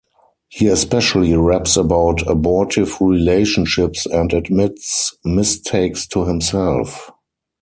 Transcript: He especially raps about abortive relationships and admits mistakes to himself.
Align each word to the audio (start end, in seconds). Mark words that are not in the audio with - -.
He 0.49 0.65
especially 0.65 1.35
raps 1.35 1.77
about 1.77 2.25
abortive 2.27 2.99
relationships 2.99 4.07
and 4.07 4.33
admits 4.33 5.15
mistakes 5.23 6.07
to 6.07 6.25
himself. 6.25 7.11